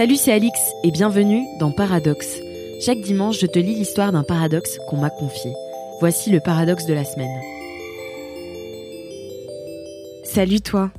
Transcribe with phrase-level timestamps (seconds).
[0.00, 2.38] Salut, c'est Alix et bienvenue dans Paradoxe.
[2.80, 5.52] Chaque dimanche, je te lis l'histoire d'un paradoxe qu'on m'a confié.
[6.00, 7.28] Voici le paradoxe de la semaine.
[10.24, 10.90] Salut toi.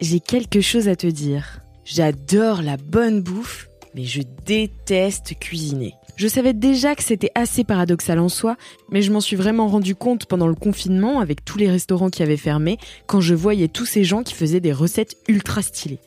[0.00, 1.60] J'ai quelque chose à te dire.
[1.84, 5.94] J'adore la bonne bouffe, mais je déteste cuisiner.
[6.16, 8.56] Je savais déjà que c'était assez paradoxal en soi,
[8.90, 12.24] mais je m'en suis vraiment rendu compte pendant le confinement avec tous les restaurants qui
[12.24, 16.00] avaient fermé, quand je voyais tous ces gens qui faisaient des recettes ultra stylées.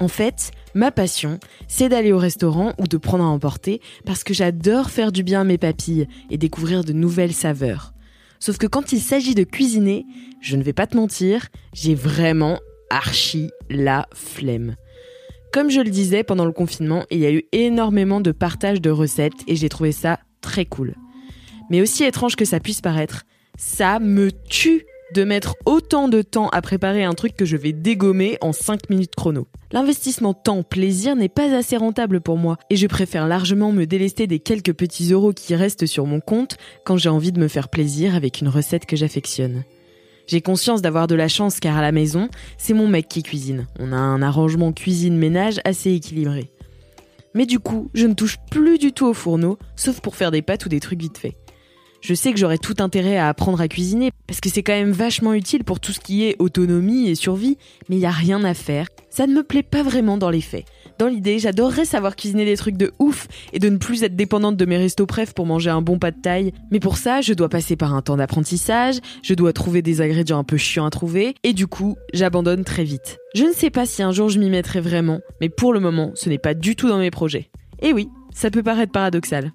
[0.00, 4.34] En fait, ma passion, c'est d'aller au restaurant ou de prendre à emporter parce que
[4.34, 7.94] j'adore faire du bien à mes papilles et découvrir de nouvelles saveurs.
[8.40, 10.04] Sauf que quand il s'agit de cuisiner,
[10.40, 12.58] je ne vais pas te mentir, j'ai vraiment
[12.90, 14.76] archi la flemme.
[15.52, 18.90] Comme je le disais pendant le confinement, il y a eu énormément de partage de
[18.90, 20.94] recettes et j'ai trouvé ça très cool.
[21.70, 23.24] Mais aussi étrange que ça puisse paraître,
[23.56, 27.72] ça me tue de mettre autant de temps à préparer un truc que je vais
[27.72, 29.46] dégommer en 5 minutes chrono.
[29.70, 34.40] L'investissement temps-plaisir n'est pas assez rentable pour moi et je préfère largement me délester des
[34.40, 38.16] quelques petits euros qui restent sur mon compte quand j'ai envie de me faire plaisir
[38.16, 39.62] avec une recette que j'affectionne.
[40.26, 43.66] J'ai conscience d'avoir de la chance car à la maison, c'est mon mec qui cuisine.
[43.78, 46.50] On a un arrangement cuisine-ménage assez équilibré.
[47.34, 50.42] Mais du coup, je ne touche plus du tout au fourneau, sauf pour faire des
[50.42, 51.34] pâtes ou des trucs vite faits.
[52.04, 54.90] Je sais que j'aurais tout intérêt à apprendre à cuisiner, parce que c'est quand même
[54.90, 57.56] vachement utile pour tout ce qui est autonomie et survie,
[57.88, 58.88] mais il n'y a rien à faire.
[59.08, 60.66] Ça ne me plaît pas vraiment dans les faits.
[60.98, 64.58] Dans l'idée, j'adorerais savoir cuisiner des trucs de ouf et de ne plus être dépendante
[64.58, 66.52] de mes restos préf pour manger un bon pas de taille.
[66.70, 70.38] Mais pour ça, je dois passer par un temps d'apprentissage, je dois trouver des ingrédients
[70.38, 73.16] un peu chiants à trouver, et du coup, j'abandonne très vite.
[73.34, 76.10] Je ne sais pas si un jour je m'y mettrai vraiment, mais pour le moment,
[76.16, 77.48] ce n'est pas du tout dans mes projets.
[77.80, 79.52] Et oui, ça peut paraître paradoxal.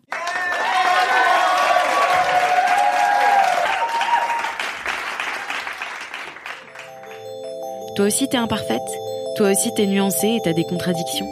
[8.00, 8.90] Toi aussi t'es imparfaite
[9.36, 11.28] Toi aussi t'es nuancée et t'as des contradictions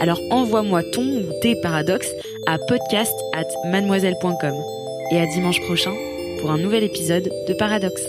[0.00, 2.10] Alors envoie-moi ton ou tes paradoxes
[2.48, 4.54] à podcast at mademoiselle.com.
[5.12, 5.94] Et à dimanche prochain
[6.40, 8.02] pour un nouvel épisode de Paradoxe.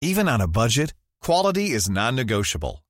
[0.00, 2.82] Even on a budget, quality is non-negotiable.